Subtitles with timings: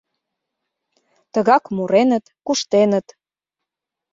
[1.33, 3.07] Тыгак муреныт, куштеныт.